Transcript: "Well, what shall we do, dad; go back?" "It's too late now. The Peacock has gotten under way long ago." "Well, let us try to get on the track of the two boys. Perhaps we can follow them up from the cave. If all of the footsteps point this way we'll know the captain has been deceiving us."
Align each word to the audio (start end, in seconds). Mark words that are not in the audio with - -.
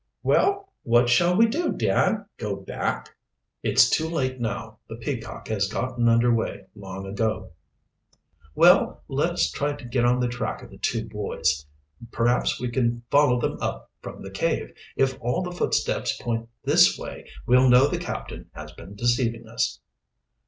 "Well, 0.23 0.73
what 0.81 1.09
shall 1.09 1.35
we 1.37 1.45
do, 1.45 1.71
dad; 1.73 2.25
go 2.39 2.55
back?" 2.55 3.15
"It's 3.61 3.87
too 3.87 4.09
late 4.09 4.39
now. 4.39 4.79
The 4.89 4.95
Peacock 4.95 5.47
has 5.49 5.67
gotten 5.71 6.09
under 6.09 6.33
way 6.33 6.65
long 6.75 7.05
ago." 7.05 7.51
"Well, 8.55 9.03
let 9.07 9.29
us 9.33 9.51
try 9.51 9.73
to 9.73 9.85
get 9.85 10.03
on 10.03 10.19
the 10.19 10.27
track 10.27 10.63
of 10.63 10.71
the 10.71 10.79
two 10.79 11.07
boys. 11.07 11.67
Perhaps 12.11 12.59
we 12.59 12.69
can 12.69 13.03
follow 13.11 13.39
them 13.39 13.59
up 13.61 13.91
from 14.01 14.23
the 14.23 14.31
cave. 14.31 14.73
If 14.95 15.19
all 15.21 15.47
of 15.47 15.53
the 15.53 15.59
footsteps 15.59 16.17
point 16.19 16.49
this 16.63 16.97
way 16.97 17.29
we'll 17.45 17.69
know 17.69 17.85
the 17.87 17.99
captain 17.99 18.49
has 18.55 18.71
been 18.71 18.95
deceiving 18.95 19.47
us." 19.47 19.81